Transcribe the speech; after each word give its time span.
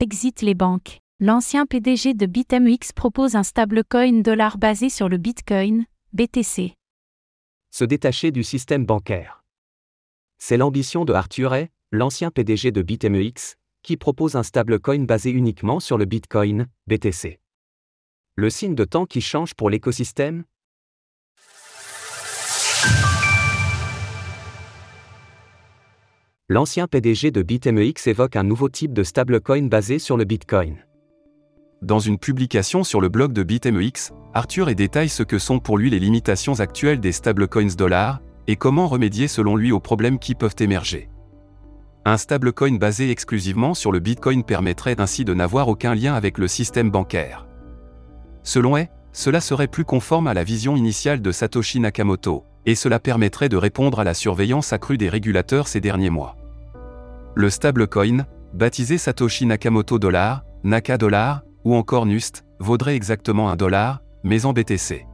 Exit 0.00 0.42
les 0.42 0.54
banques. 0.54 1.00
L'ancien 1.18 1.66
PDG 1.66 2.14
de 2.14 2.26
BitMEX 2.26 2.92
propose 2.92 3.34
un 3.34 3.42
stablecoin 3.42 4.20
dollar 4.22 4.56
basé 4.56 4.90
sur 4.90 5.08
le 5.08 5.16
Bitcoin, 5.16 5.86
BTC. 6.12 6.76
Se 7.72 7.84
détacher 7.84 8.30
du 8.30 8.44
système 8.44 8.86
bancaire. 8.86 9.42
C'est 10.38 10.56
l'ambition 10.56 11.04
de 11.04 11.12
Arthur 11.12 11.52
Hay, 11.52 11.70
l'ancien 11.90 12.30
PDG 12.30 12.70
de 12.70 12.80
BitMEX, 12.80 13.56
qui 13.82 13.96
propose 13.96 14.36
un 14.36 14.44
stablecoin 14.44 15.02
basé 15.02 15.30
uniquement 15.30 15.80
sur 15.80 15.98
le 15.98 16.04
Bitcoin, 16.04 16.68
BTC. 16.86 17.40
Le 18.36 18.50
signe 18.50 18.76
de 18.76 18.84
temps 18.84 19.04
qui 19.04 19.20
change 19.20 19.54
pour 19.54 19.68
l'écosystème 19.68 20.44
L'ancien 26.50 26.86
PDG 26.86 27.30
de 27.30 27.42
BitMEX 27.42 28.06
évoque 28.06 28.34
un 28.34 28.42
nouveau 28.42 28.70
type 28.70 28.94
de 28.94 29.02
stablecoin 29.02 29.68
basé 29.68 29.98
sur 29.98 30.16
le 30.16 30.24
Bitcoin. 30.24 30.78
Dans 31.82 31.98
une 31.98 32.16
publication 32.16 32.84
sur 32.84 33.02
le 33.02 33.10
blog 33.10 33.34
de 33.34 33.42
BitMEX, 33.42 34.14
Arthur 34.32 34.74
détaille 34.74 35.10
ce 35.10 35.22
que 35.22 35.38
sont 35.38 35.58
pour 35.58 35.76
lui 35.76 35.90
les 35.90 35.98
limitations 35.98 36.58
actuelles 36.58 37.00
des 37.00 37.12
stablecoins 37.12 37.74
dollars 37.76 38.22
et 38.46 38.56
comment 38.56 38.88
remédier 38.88 39.28
selon 39.28 39.56
lui 39.56 39.72
aux 39.72 39.78
problèmes 39.78 40.18
qui 40.18 40.34
peuvent 40.34 40.56
émerger. 40.58 41.10
Un 42.06 42.16
stablecoin 42.16 42.78
basé 42.78 43.10
exclusivement 43.10 43.74
sur 43.74 43.92
le 43.92 43.98
Bitcoin 43.98 44.42
permettrait 44.42 44.98
ainsi 45.02 45.26
de 45.26 45.34
n'avoir 45.34 45.68
aucun 45.68 45.94
lien 45.94 46.14
avec 46.14 46.38
le 46.38 46.48
système 46.48 46.90
bancaire. 46.90 47.46
Selon 48.42 48.74
Hay, 48.74 48.88
cela 49.12 49.42
serait 49.42 49.68
plus 49.68 49.84
conforme 49.84 50.26
à 50.26 50.32
la 50.32 50.44
vision 50.44 50.76
initiale 50.76 51.20
de 51.20 51.30
Satoshi 51.30 51.78
Nakamoto, 51.78 52.44
et 52.64 52.74
cela 52.74 52.98
permettrait 52.98 53.50
de 53.50 53.58
répondre 53.58 54.00
à 54.00 54.04
la 54.04 54.14
surveillance 54.14 54.72
accrue 54.72 54.96
des 54.96 55.10
régulateurs 55.10 55.68
ces 55.68 55.82
derniers 55.82 56.08
mois. 56.08 56.37
Le 57.34 57.50
stablecoin, 57.50 58.26
baptisé 58.52 58.98
Satoshi 58.98 59.46
Nakamoto 59.46 59.98
Dollar, 59.98 60.44
Naka 60.64 60.98
Dollar, 60.98 61.42
ou 61.64 61.74
encore 61.74 62.06
NUST, 62.06 62.44
vaudrait 62.58 62.96
exactement 62.96 63.50
un 63.50 63.56
dollar, 63.56 64.02
mais 64.24 64.44
en 64.44 64.52
BTC. 64.52 65.06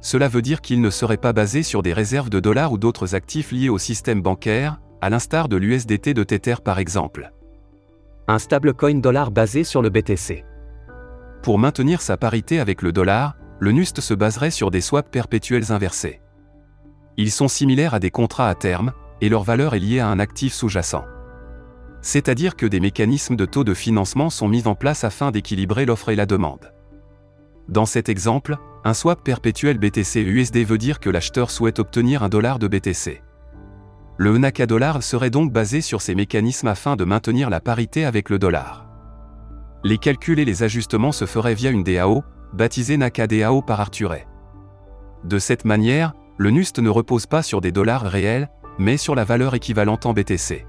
Cela 0.00 0.28
veut 0.28 0.42
dire 0.42 0.60
qu'il 0.60 0.80
ne 0.80 0.90
serait 0.90 1.16
pas 1.16 1.32
basé 1.32 1.62
sur 1.62 1.82
des 1.82 1.92
réserves 1.92 2.30
de 2.30 2.40
dollars 2.40 2.72
ou 2.72 2.78
d'autres 2.78 3.14
actifs 3.14 3.52
liés 3.52 3.68
au 3.68 3.78
système 3.78 4.22
bancaire, 4.22 4.80
à 5.00 5.10
l'instar 5.10 5.48
de 5.48 5.56
l'USDT 5.56 6.14
de 6.14 6.24
Tether 6.24 6.56
par 6.64 6.78
exemple. 6.78 7.32
Un 8.26 8.38
stablecoin 8.38 9.00
dollar 9.00 9.30
basé 9.30 9.64
sur 9.64 9.82
le 9.82 9.90
BTC. 9.90 10.44
Pour 11.42 11.58
maintenir 11.58 12.00
sa 12.00 12.16
parité 12.16 12.60
avec 12.60 12.82
le 12.82 12.92
dollar, 12.92 13.36
le 13.60 13.72
NUST 13.72 14.00
se 14.00 14.14
baserait 14.14 14.50
sur 14.50 14.70
des 14.70 14.80
swaps 14.80 15.10
perpétuels 15.10 15.72
inversés. 15.72 16.20
Ils 17.16 17.30
sont 17.30 17.48
similaires 17.48 17.94
à 17.94 18.00
des 18.00 18.10
contrats 18.10 18.48
à 18.48 18.54
terme, 18.54 18.92
et 19.20 19.28
leur 19.28 19.42
valeur 19.42 19.74
est 19.74 19.80
liée 19.80 19.98
à 19.98 20.08
un 20.08 20.20
actif 20.20 20.52
sous-jacent. 20.52 21.04
C'est-à-dire 22.00 22.56
que 22.56 22.66
des 22.66 22.80
mécanismes 22.80 23.36
de 23.36 23.44
taux 23.44 23.64
de 23.64 23.74
financement 23.74 24.30
sont 24.30 24.48
mis 24.48 24.66
en 24.66 24.74
place 24.74 25.04
afin 25.04 25.30
d'équilibrer 25.30 25.84
l'offre 25.84 26.10
et 26.10 26.16
la 26.16 26.26
demande. 26.26 26.72
Dans 27.68 27.86
cet 27.86 28.08
exemple, 28.08 28.56
un 28.84 28.94
swap 28.94 29.22
perpétuel 29.22 29.78
BTC-USD 29.78 30.64
veut 30.64 30.78
dire 30.78 31.00
que 31.00 31.10
l'acheteur 31.10 31.50
souhaite 31.50 31.78
obtenir 31.78 32.22
un 32.22 32.28
dollar 32.28 32.58
de 32.58 32.68
BTC. 32.68 33.22
Le 34.16 34.38
NACA 34.38 34.66
dollar 34.66 35.02
serait 35.02 35.30
donc 35.30 35.52
basé 35.52 35.80
sur 35.80 36.00
ces 36.00 36.14
mécanismes 36.14 36.68
afin 36.68 36.96
de 36.96 37.04
maintenir 37.04 37.50
la 37.50 37.60
parité 37.60 38.04
avec 38.04 38.30
le 38.30 38.38
dollar. 38.38 38.86
Les 39.84 39.98
calculs 39.98 40.40
et 40.40 40.44
les 40.44 40.62
ajustements 40.62 41.12
se 41.12 41.24
feraient 41.24 41.54
via 41.54 41.70
une 41.70 41.84
DAO, 41.84 42.24
baptisée 42.52 42.96
NACA 42.96 43.26
DAO 43.26 43.62
par 43.62 43.80
Arthur 43.80 44.12
Hay. 44.12 44.26
De 45.24 45.38
cette 45.38 45.64
manière, 45.64 46.14
le 46.36 46.50
NUST 46.50 46.78
ne 46.78 46.88
repose 46.88 47.26
pas 47.26 47.42
sur 47.42 47.60
des 47.60 47.72
dollars 47.72 48.02
réels, 48.02 48.48
mais 48.78 48.96
sur 48.96 49.14
la 49.14 49.24
valeur 49.24 49.54
équivalente 49.54 50.06
en 50.06 50.14
BTC. 50.14 50.66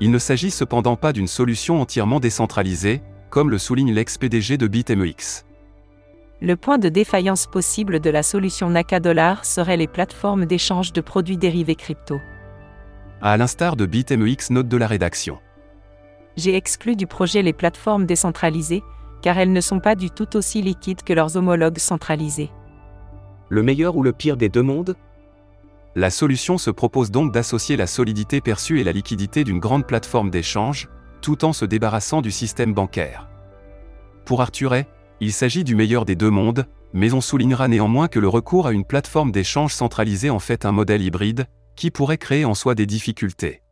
Il 0.00 0.10
ne 0.10 0.18
s'agit 0.18 0.50
cependant 0.50 0.96
pas 0.96 1.12
d'une 1.12 1.26
solution 1.26 1.80
entièrement 1.80 2.20
décentralisée, 2.20 3.02
comme 3.30 3.50
le 3.50 3.58
souligne 3.58 3.92
l'ex-PDG 3.92 4.58
de 4.58 4.66
BitMEX. 4.66 5.46
Le 6.42 6.54
point 6.54 6.76
de 6.76 6.90
défaillance 6.90 7.46
possible 7.46 8.00
de 8.00 8.10
la 8.10 8.22
solution 8.22 8.68
NACA 8.68 9.00
Dollar 9.00 9.46
serait 9.46 9.78
les 9.78 9.86
plateformes 9.86 10.44
d'échange 10.44 10.92
de 10.92 11.00
produits 11.00 11.38
dérivés 11.38 11.76
crypto. 11.76 12.20
À 13.22 13.38
l'instar 13.38 13.76
de 13.76 13.86
BitMEX 13.86 14.50
note 14.50 14.68
de 14.68 14.76
la 14.76 14.86
rédaction. 14.86 15.38
J'ai 16.36 16.54
exclu 16.54 16.94
du 16.94 17.06
projet 17.06 17.40
les 17.40 17.54
plateformes 17.54 18.04
décentralisées, 18.04 18.82
car 19.22 19.38
elles 19.38 19.52
ne 19.52 19.62
sont 19.62 19.80
pas 19.80 19.94
du 19.94 20.10
tout 20.10 20.36
aussi 20.36 20.60
liquides 20.60 21.02
que 21.02 21.14
leurs 21.14 21.38
homologues 21.38 21.78
centralisés. 21.78 22.50
Le 23.48 23.62
meilleur 23.62 23.96
ou 23.96 24.02
le 24.02 24.12
pire 24.12 24.36
des 24.36 24.50
deux 24.50 24.62
mondes? 24.62 24.94
La 25.96 26.10
solution 26.10 26.58
se 26.58 26.68
propose 26.68 27.10
donc 27.10 27.32
d'associer 27.32 27.74
la 27.74 27.86
solidité 27.86 28.42
perçue 28.42 28.80
et 28.80 28.84
la 28.84 28.92
liquidité 28.92 29.44
d'une 29.44 29.58
grande 29.58 29.86
plateforme 29.86 30.28
d'échange, 30.28 30.90
tout 31.22 31.42
en 31.46 31.54
se 31.54 31.64
débarrassant 31.64 32.20
du 32.20 32.30
système 32.30 32.74
bancaire. 32.74 33.30
Pour 34.26 34.42
Arthur 34.42 34.74
Hay, 34.74 34.86
il 35.20 35.32
s'agit 35.32 35.64
du 35.64 35.74
meilleur 35.74 36.04
des 36.04 36.14
deux 36.14 36.28
mondes, 36.28 36.66
mais 36.92 37.14
on 37.14 37.22
soulignera 37.22 37.66
néanmoins 37.66 38.08
que 38.08 38.20
le 38.20 38.28
recours 38.28 38.66
à 38.66 38.72
une 38.72 38.84
plateforme 38.84 39.32
d'échange 39.32 39.72
centralisée 39.72 40.28
en 40.28 40.38
fait 40.38 40.66
un 40.66 40.72
modèle 40.72 41.00
hybride, 41.00 41.46
qui 41.76 41.90
pourrait 41.90 42.18
créer 42.18 42.44
en 42.44 42.54
soi 42.54 42.74
des 42.74 42.86
difficultés. 42.86 43.62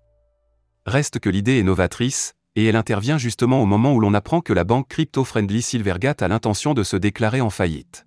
Reste 0.87 1.19
que 1.19 1.29
l'idée 1.29 1.59
est 1.59 1.63
novatrice, 1.63 2.33
et 2.57 2.65
elle 2.65 2.77
intervient 2.77 3.19
justement 3.19 3.61
au 3.63 3.67
moment 3.67 3.93
où 3.93 4.01
l'on 4.01 4.15
apprend 4.15 4.41
que 4.41 4.55
la 4.55 4.65
banque 4.65 4.89
crypto-friendly 4.89 5.61
Silvergate 5.61 6.23
a 6.23 6.29
l'intention 6.29 6.73
de 6.73 6.85
se 6.85 6.97
déclarer 6.97 7.43
en 7.43 7.51
faillite. 7.51 8.07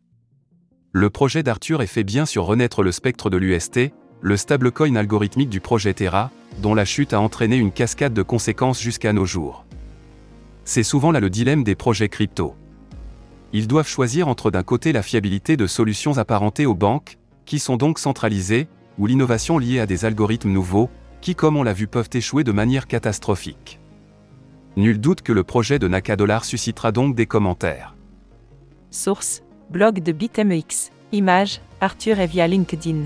Le 0.91 1.11
projet 1.11 1.43
d'Arthur 1.43 1.83
est 1.83 1.87
fait 1.87 2.03
bien 2.03 2.25
sur 2.25 2.45
renaître 2.45 2.81
le 2.81 2.91
spectre 2.91 3.29
de 3.29 3.37
l'UST, 3.37 3.91
le 4.21 4.37
stablecoin 4.37 4.95
algorithmique 4.95 5.49
du 5.49 5.59
projet 5.59 5.93
Terra, 5.93 6.31
dont 6.61 6.73
la 6.73 6.85
chute 6.85 7.13
a 7.13 7.19
entraîné 7.19 7.57
une 7.57 7.71
cascade 7.71 8.13
de 8.13 8.23
conséquences 8.23 8.81
jusqu'à 8.81 9.13
nos 9.13 9.25
jours. 9.25 9.65
C'est 10.63 10.83
souvent 10.83 11.11
là 11.11 11.19
le 11.19 11.29
dilemme 11.29 11.63
des 11.63 11.75
projets 11.75 12.09
crypto. 12.09 12.55
Ils 13.53 13.67
doivent 13.67 13.87
choisir 13.87 14.27
entre 14.27 14.51
d'un 14.51 14.63
côté 14.63 14.91
la 14.91 15.01
fiabilité 15.01 15.55
de 15.55 15.67
solutions 15.67 16.17
apparentées 16.17 16.65
aux 16.65 16.75
banques, 16.75 17.17
qui 17.45 17.59
sont 17.59 17.77
donc 17.77 17.99
centralisées, 17.99 18.67
ou 18.97 19.05
l'innovation 19.05 19.57
liée 19.57 19.79
à 19.79 19.85
des 19.85 20.03
algorithmes 20.03 20.51
nouveaux, 20.51 20.89
qui 21.21 21.35
comme 21.35 21.55
on 21.55 21.63
l'a 21.63 21.73
vu 21.73 21.87
peuvent 21.87 22.09
échouer 22.11 22.43
de 22.43 22.51
manière 22.51 22.87
catastrophique. 22.87 23.79
Nul 24.75 24.99
doute 24.99 25.21
que 25.21 25.33
le 25.33 25.43
projet 25.43 25.79
de 25.79 25.87
Nakadollar 25.87 26.45
suscitera 26.45 26.91
donc 26.91 27.15
des 27.15 27.25
commentaires. 27.25 27.95
Source 28.91 29.43
Blog 29.69 30.01
de 30.01 30.11
BitMEX. 30.11 30.91
Image 31.11 31.61
Arthur 31.79 32.19
et 32.19 32.27
via 32.27 32.47
LinkedIn. 32.47 33.05